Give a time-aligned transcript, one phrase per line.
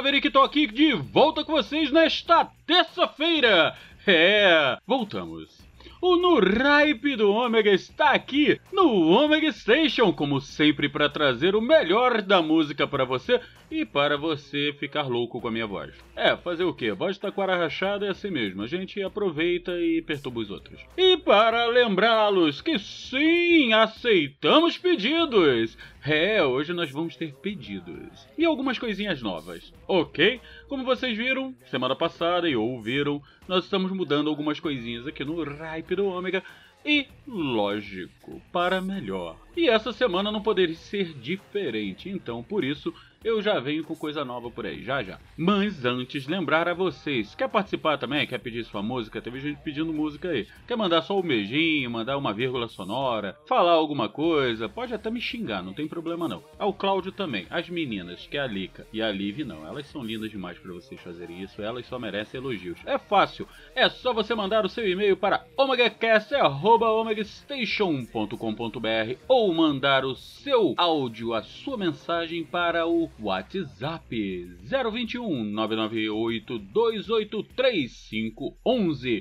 [0.00, 3.76] Maverick, aqui de volta com vocês nesta terça-feira!
[4.06, 5.60] É, voltamos.
[6.00, 6.40] O No
[7.18, 12.86] do Ômega está aqui no Omega Station, como sempre, para trazer o melhor da música
[12.86, 13.38] para você
[13.70, 15.94] e para você ficar louco com a minha voz.
[16.16, 16.92] É, fazer o quê?
[16.92, 20.80] Voz taquara rachada é assim mesmo, a gente aproveita e perturba os outros.
[20.96, 25.76] E para lembrá-los que sim, aceitamos pedidos!
[26.04, 28.26] É, hoje nós vamos ter pedidos.
[28.36, 30.40] E algumas coisinhas novas, ok?
[30.66, 35.94] Como vocês viram semana passada e ouviram, nós estamos mudando algumas coisinhas aqui no Ripe
[35.94, 36.42] do Ômega.
[36.84, 39.36] E, lógico, para melhor.
[39.56, 42.92] E essa semana não poderia ser diferente, então por isso
[43.22, 45.18] eu já venho com coisa nova por aí, já já.
[45.36, 48.26] Mas antes, lembrar a vocês, quer participar também?
[48.26, 49.20] Quer pedir sua música?
[49.20, 50.46] Teve gente pedindo música aí.
[50.66, 54.70] Quer mandar só um beijinho, mandar uma vírgula sonora, falar alguma coisa?
[54.70, 56.42] Pode até me xingar, não tem problema não.
[56.58, 60.02] Ao Cláudio também, as meninas, que é a Lica e a Liv não, elas são
[60.02, 62.80] lindas demais para vocês fazerem isso, elas só merecem elogios.
[62.86, 65.44] É fácil, é só você mandar o seu e-mail para
[67.20, 78.10] omegacast.omegastation.com.br ou mandar o seu áudio, a sua mensagem para o WhatsApp 021 998 283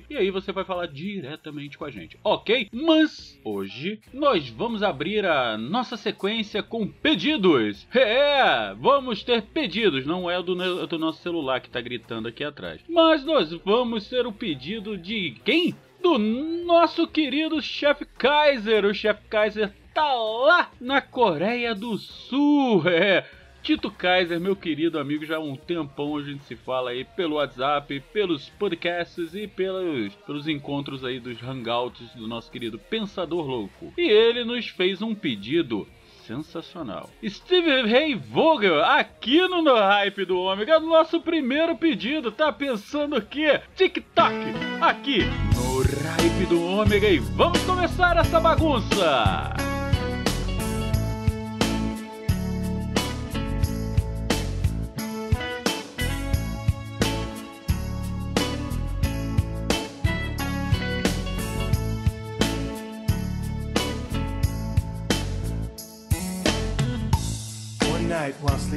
[0.10, 2.68] e aí você vai falar diretamente com a gente, ok?
[2.72, 7.88] Mas hoje nós vamos abrir a nossa sequência com pedidos.
[7.94, 12.44] É, vamos ter pedidos, não é do, ne- do nosso celular que tá gritando aqui
[12.44, 12.82] atrás.
[12.90, 15.76] Mas nós vamos ter o pedido de quem?
[16.02, 18.86] Do nosso querido Chef Kaiser.
[18.86, 22.84] O Chef Kaiser tá lá na Coreia do Sul.
[22.90, 23.26] É.
[23.62, 27.36] Tito Kaiser, meu querido amigo, já há um tempão a gente se fala aí pelo
[27.36, 33.94] WhatsApp, pelos podcasts e pelos, pelos encontros aí dos hangouts do nosso querido Pensador Louco.
[33.98, 35.86] E ele nos fez um pedido
[36.30, 37.10] sensacional.
[37.28, 43.22] Steve Ray Vogel, aqui no No Hype do Ômega, nosso primeiro pedido, tá pensando o
[43.22, 43.60] quê?
[43.76, 44.36] TikTok,
[44.80, 45.22] aqui
[45.56, 49.59] no Hype do Ômega e vamos começar essa bagunça!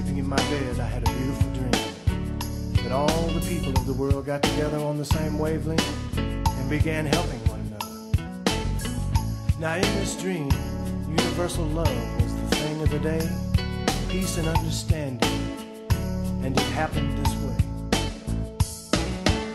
[0.03, 1.71] Sleeping in my bed, I had a beautiful dream
[2.83, 7.07] that all the people of the world got together on the same wavelength and began
[7.07, 7.87] helping one another.
[9.61, 10.51] Now, in this dream,
[11.09, 13.29] universal love was the thing of the day,
[14.09, 15.31] peace and understanding,
[16.43, 17.57] and it happened this way.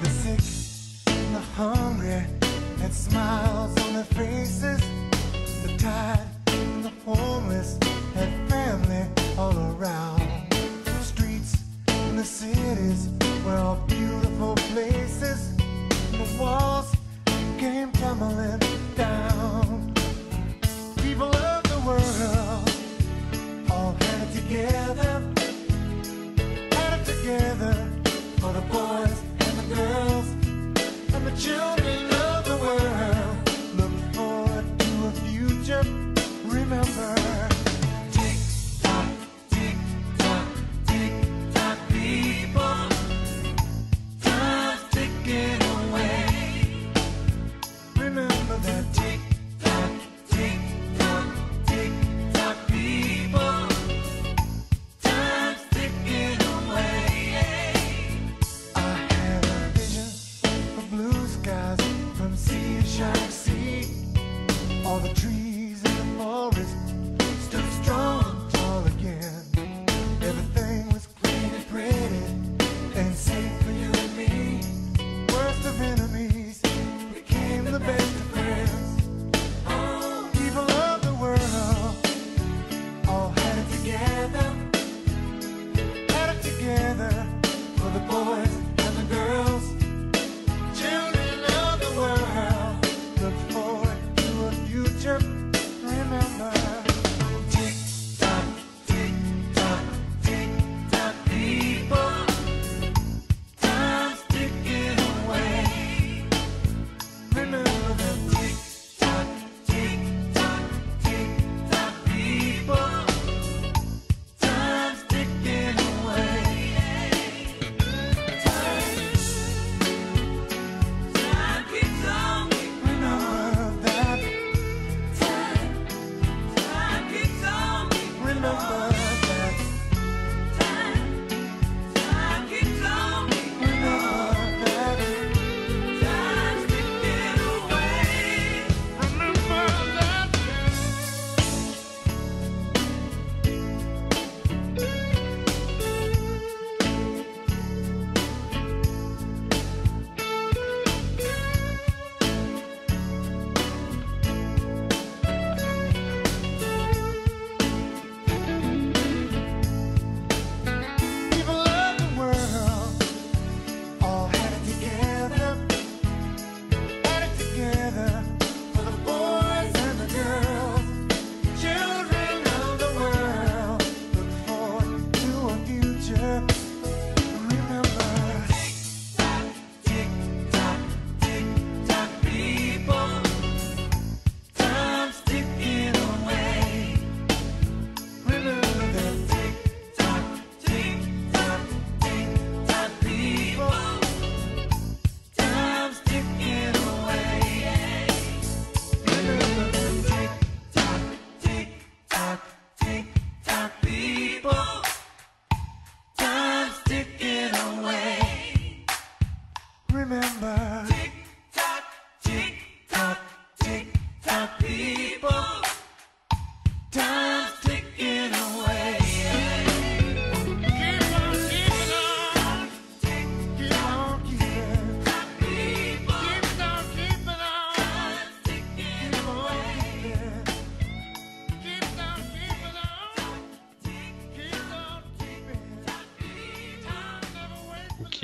[0.01, 0.43] The sick
[1.07, 2.23] and the hungry
[2.79, 3.36] had smiles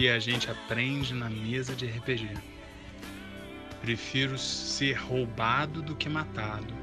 [0.04, 2.38] que a gente aprende na mesa de RPG.
[3.82, 6.83] Prefiro ser roubado do que matado.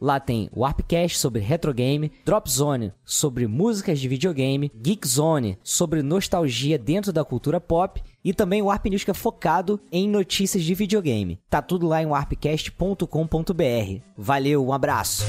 [0.00, 6.78] Lá tem Warpcast sobre retrogame, Drop Zone sobre músicas de videogame, Geek Zone sobre nostalgia
[6.78, 10.74] dentro da cultura pop e também o Warp News que é focado em notícias de
[10.74, 11.40] videogame.
[11.50, 14.02] Tá tudo lá em warpcast.com.br.
[14.16, 15.24] Valeu, um abraço.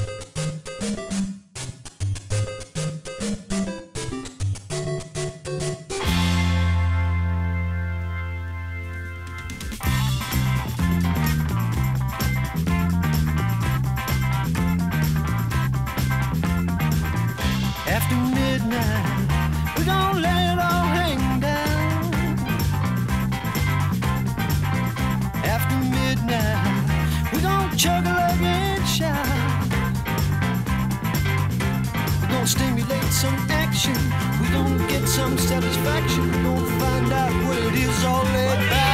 [18.70, 22.12] We're gonna let it all hang down.
[25.44, 28.70] After midnight, we're gonna chug a lug and.
[32.20, 33.96] We're gonna stimulate some action.
[34.40, 36.30] We're gonna get some satisfaction.
[36.30, 38.89] We're gonna find out what it is all about.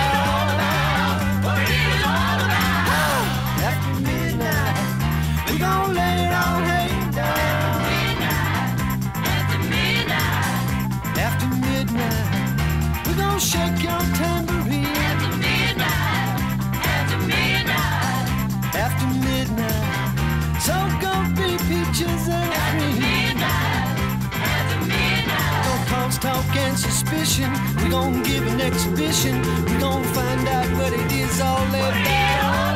[27.07, 27.51] Suspicion.
[27.77, 29.41] We're gonna give an exhibition.
[29.67, 32.75] We're gonna find out what it is all about.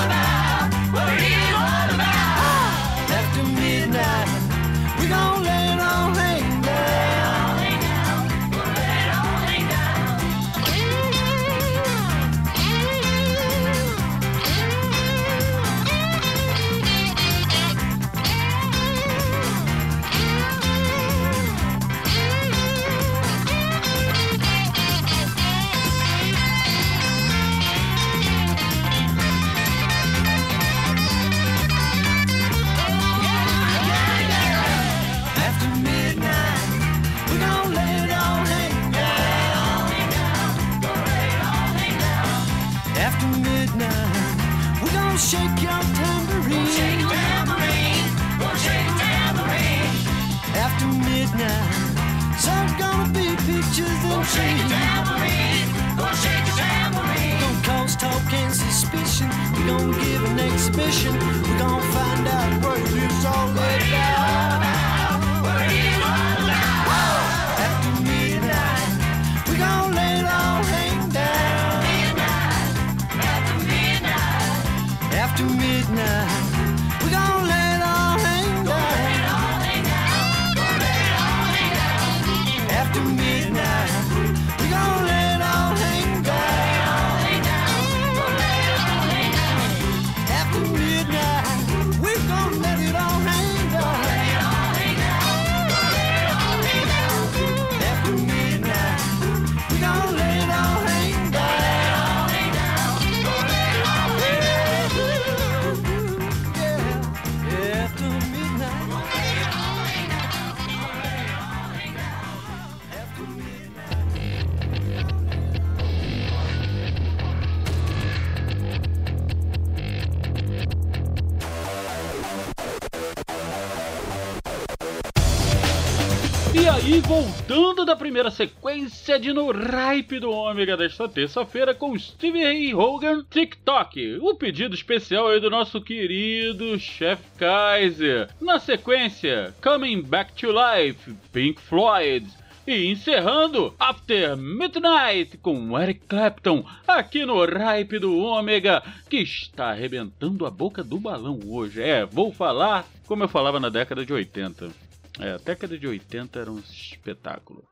[126.80, 132.74] Aí, voltando da primeira sequência de No Ripe do Ômega desta terça-feira com Steve Ray
[132.74, 138.30] Hogan TikTok, o pedido especial aí do nosso querido Chef Kaiser.
[138.40, 142.26] Na sequência, Coming Back to Life, Pink Floyd.
[142.66, 150.46] E encerrando After Midnight com Eric Clapton, aqui no Ripe do Ômega, que está arrebentando
[150.46, 151.82] a boca do balão hoje.
[151.82, 154.89] É, vou falar como eu falava na década de 80.
[155.20, 157.69] É, a década de 80 era um espetáculo.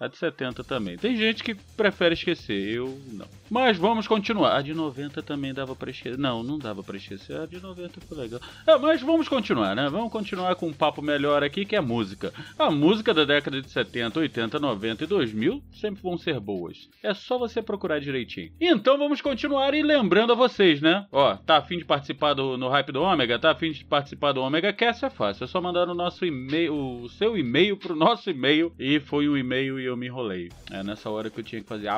[0.00, 0.96] A de 70 também.
[0.96, 3.26] Tem gente que prefere esquecer, eu não.
[3.50, 4.56] Mas vamos continuar.
[4.56, 6.16] A de 90 também dava pra esquecer.
[6.16, 7.38] Não, não dava pra esquecer.
[7.38, 8.40] A de 90 foi legal.
[8.66, 9.90] É, mas vamos continuar, né?
[9.90, 12.32] Vamos continuar com um papo melhor aqui, que é música.
[12.58, 16.88] A música da década de 70, 80, 90 e 2000 sempre vão ser boas.
[17.02, 18.52] É só você procurar direitinho.
[18.58, 21.04] Então vamos continuar e lembrando a vocês, né?
[21.12, 23.38] Ó, tá afim de participar do, no Hype do Ômega?
[23.38, 25.04] Tá afim de participar do Ômega Cast?
[25.04, 25.44] É fácil.
[25.44, 28.72] É só mandar no nosso e-mail, o seu e-mail pro nosso e-mail.
[28.78, 30.50] E foi o e-mail e eu me enrolei.
[30.70, 31.88] É nessa hora que eu tinha que fazer.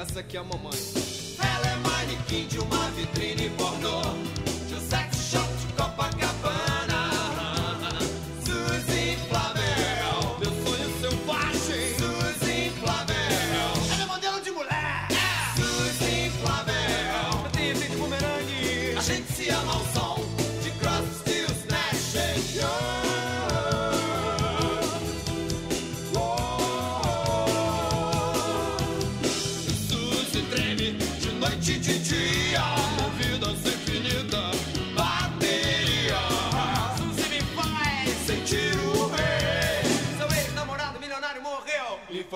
[0.02, 0.72] essa aqui é a mamãe.
[1.40, 4.02] Ela é manequim de uma vitrine pornô,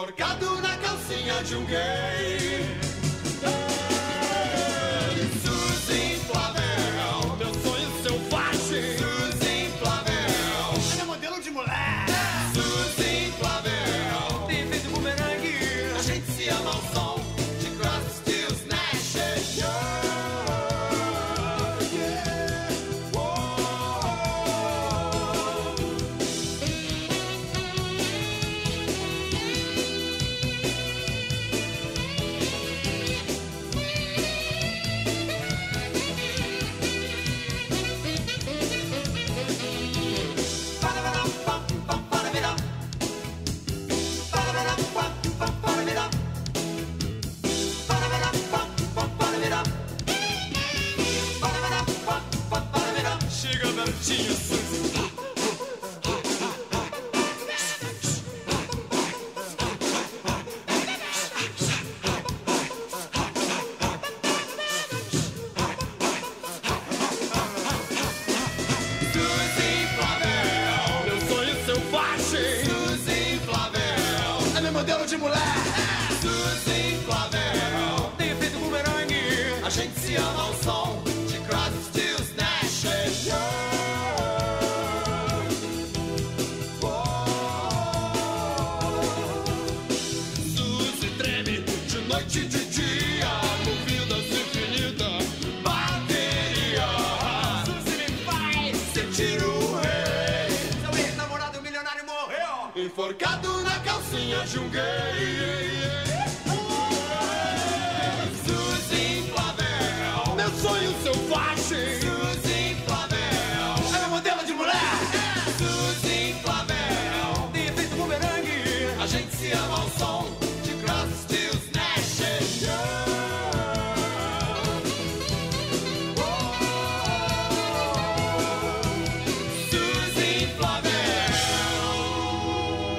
[0.06, 2.25] Enforcado na calcinha de um gay.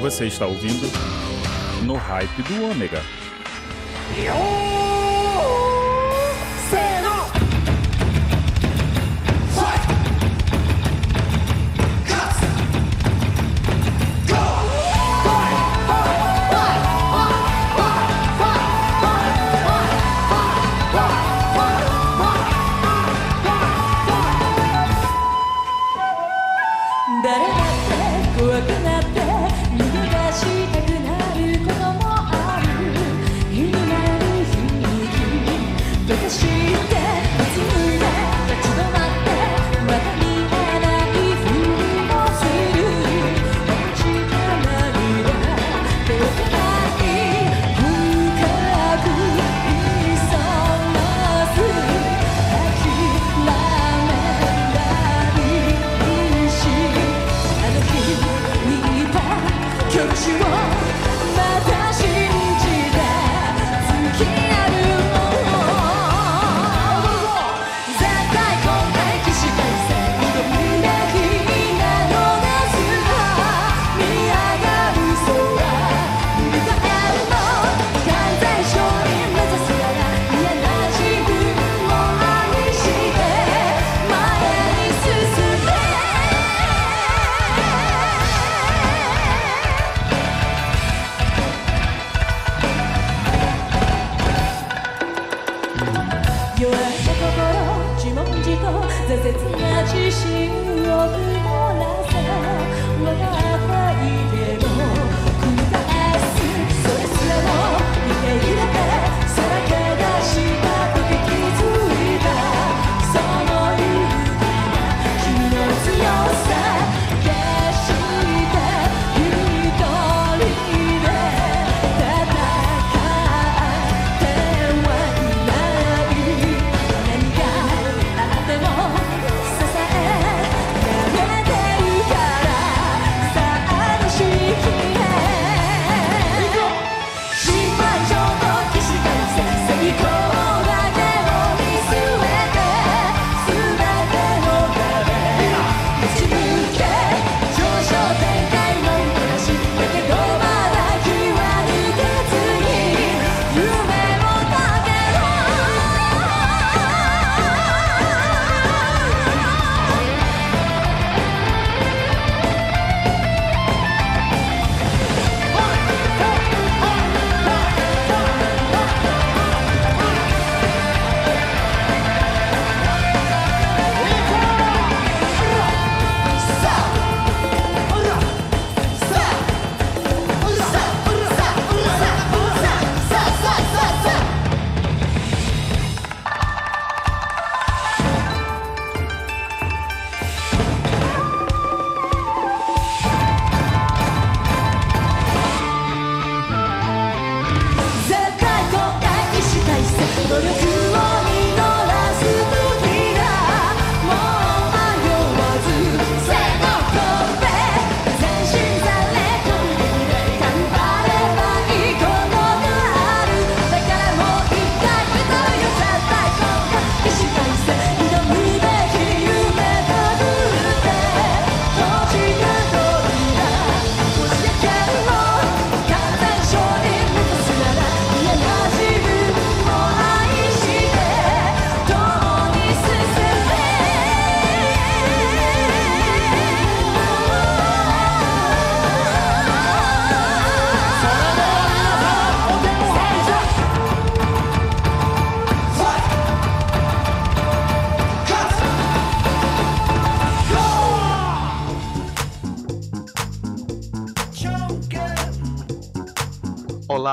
[0.07, 0.89] Você está ouvindo
[1.85, 3.03] no Hype do Ômega.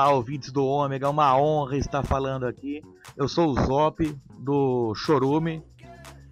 [0.04, 2.82] Olá, ouvintes do Ômega, é uma honra estar falando aqui.
[3.16, 5.62] Eu sou o Zop, do Chorume,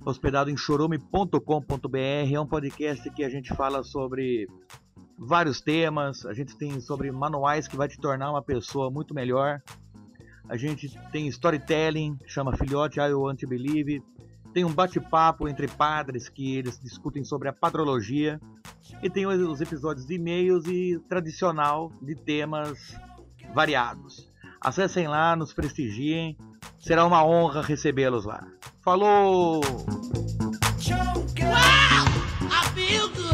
[0.05, 1.99] hospedado em chorume.com.br.
[2.31, 4.47] É um podcast que a gente fala sobre
[5.19, 6.27] vários temas.
[6.27, 9.63] A gente tem sobre manuais que vai te tornar uma pessoa muito melhor.
[10.51, 14.03] A gente tem storytelling, chama Filhote I Want to Believe.
[14.53, 18.39] Tem um bate-papo entre padres que eles discutem sobre a padrologia.
[19.03, 22.95] E tem os episódios de e-mails e tradicional de temas
[23.53, 24.29] variados.
[24.61, 26.37] Acessem lá, nos prestigiem.
[26.79, 28.47] Será uma honra recebê-los lá.
[28.81, 29.63] Falou!
[32.75, 33.32] Feel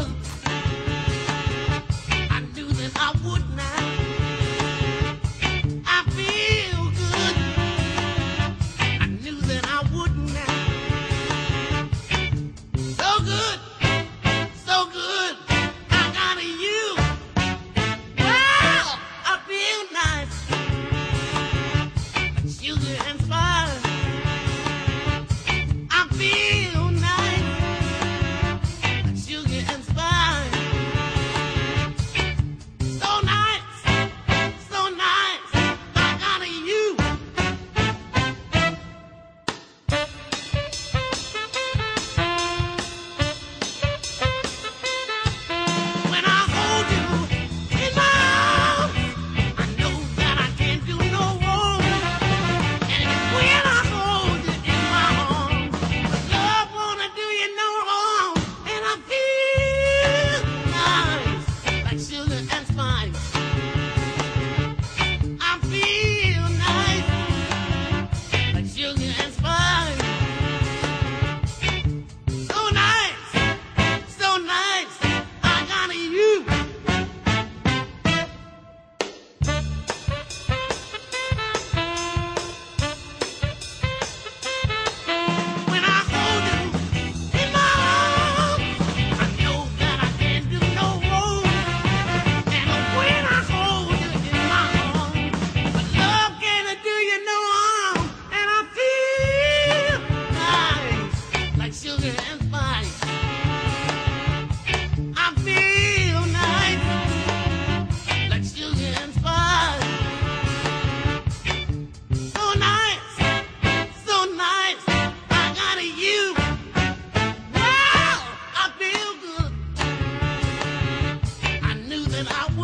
[122.19, 122.58] and I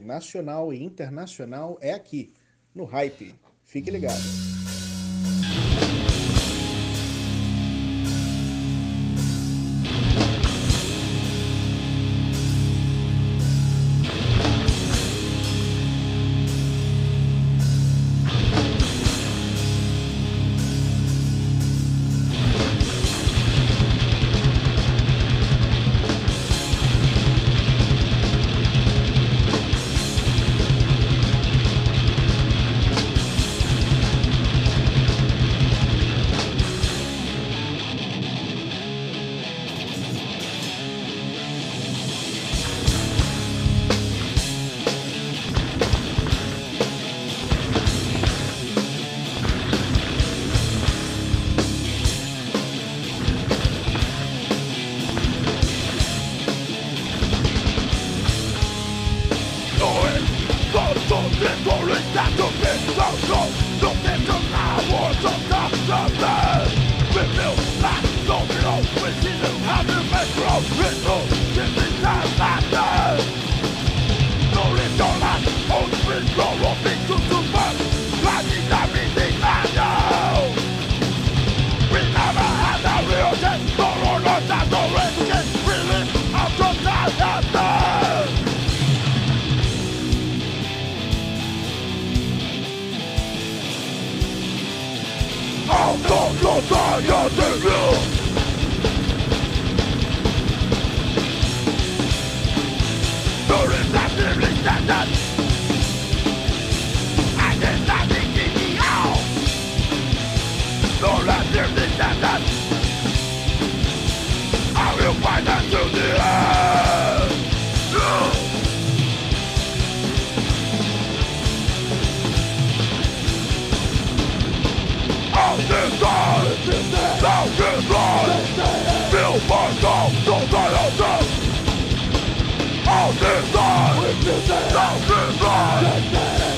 [0.00, 2.32] nacional e internacional é aqui,
[2.74, 3.34] no Hype.
[3.64, 4.20] Fique ligado.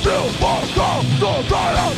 [0.01, 1.97] Still fuck up the fire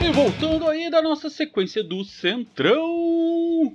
[0.00, 3.03] E voltando aí da nossa sequência do Centrão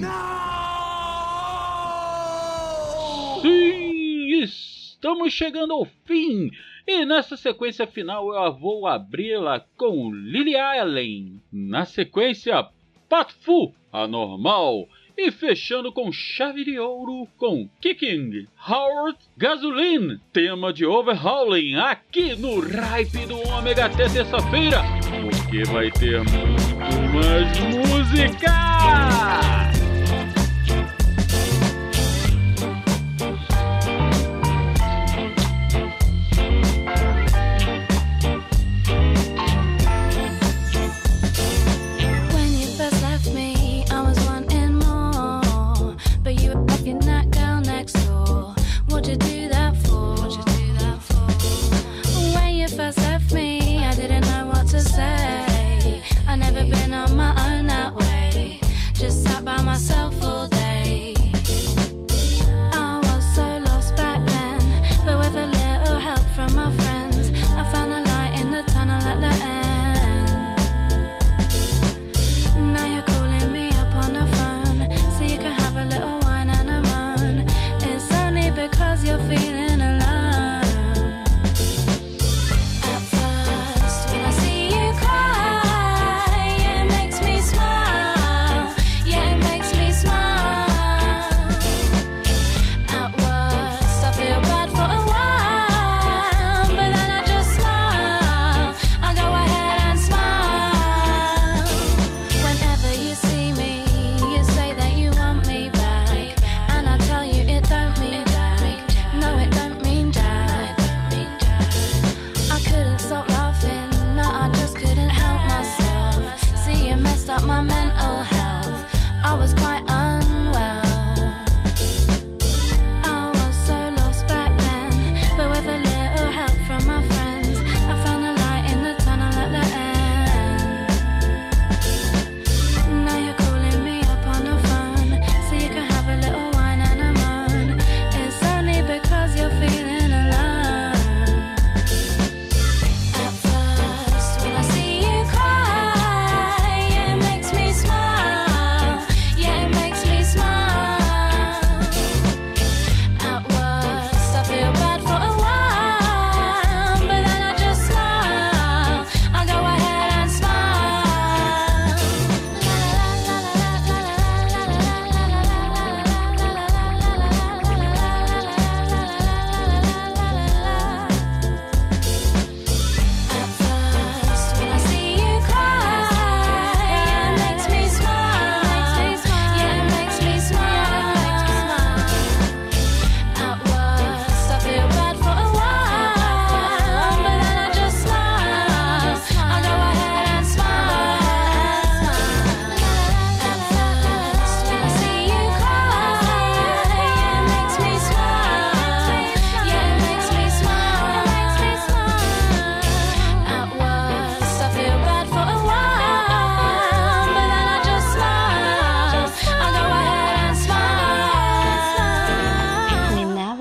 [3.42, 6.50] Sim, estamos chegando ao fim.
[6.88, 11.42] E nessa sequência final eu vou abri-la com Lily Allen.
[11.52, 12.66] Na sequência,
[13.10, 14.88] Patfu, Anormal.
[15.18, 22.60] E fechando com chave de ouro com Kicking, Howard, Gasoline, tema de Overhauling aqui no
[22.60, 24.84] Ripe do Ômega até terça-feira,
[25.20, 26.76] porque vai ter muito
[27.12, 29.67] mais música!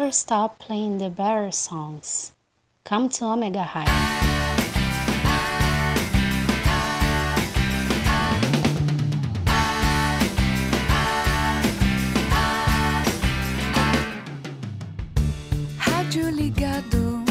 [0.06, 2.32] Never stop playing the better songs.
[2.84, 3.86] Come to Omega High.
[15.76, 17.24] Rádio ligado,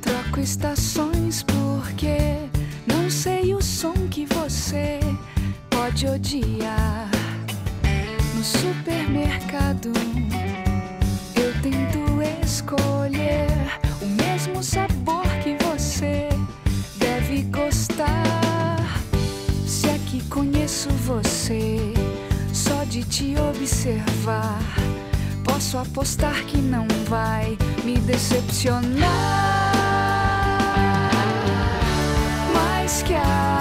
[0.00, 2.48] troco estações porque
[2.86, 4.98] não sei o som que você
[5.68, 7.10] pode odiar.
[8.34, 9.92] No supermercado,
[12.64, 13.46] escolher
[14.00, 16.28] o mesmo sabor que você
[16.96, 19.00] deve gostar.
[19.66, 21.78] Se aqui conheço você,
[22.52, 24.62] só de te observar.
[25.44, 28.94] Posso apostar que não vai me decepcionar.
[32.54, 33.54] Mais que a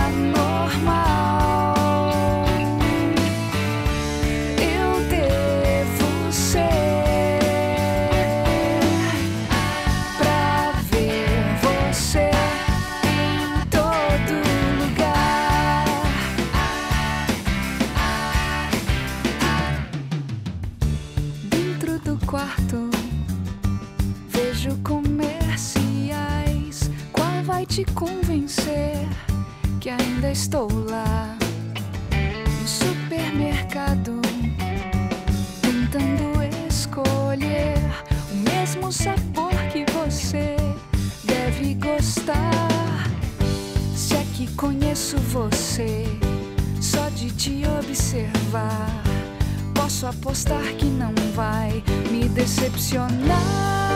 [30.34, 31.38] estou lá?
[32.60, 34.20] No supermercado,
[35.62, 37.78] tentando escolher
[38.32, 40.56] o mesmo sabor que você
[41.24, 43.08] deve gostar.
[43.96, 46.06] Se é que conheço você,
[46.82, 48.90] só de te observar.
[49.76, 53.93] Posso apostar que não vai me decepcionar.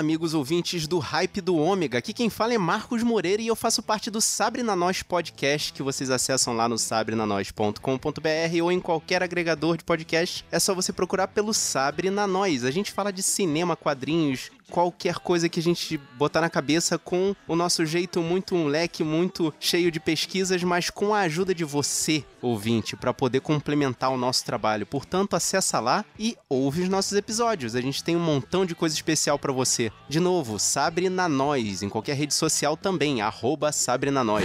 [0.00, 1.98] Amigos ouvintes do Hype do Ômega.
[1.98, 5.74] Aqui quem fala é Marcos Moreira e eu faço parte do Sabre na Nós podcast
[5.74, 10.42] que vocês acessam lá no sabrenanois.com.br ou em qualquer agregador de podcast.
[10.50, 12.64] É só você procurar pelo Sabre na Nós.
[12.64, 17.36] A gente fala de cinema, quadrinhos, qualquer coisa que a gente botar na cabeça com
[17.46, 22.24] o nosso jeito muito leque muito cheio de pesquisas, mas com a ajuda de você,
[22.40, 24.86] ouvinte, para poder complementar o nosso trabalho.
[24.86, 27.74] Portanto, acessa lá e ouve os nossos episódios.
[27.74, 29.92] A gente tem um montão de coisa especial para você.
[30.08, 34.44] De novo, Sabre na Nós, em qualquer rede social também, arroba Sabre na Nós.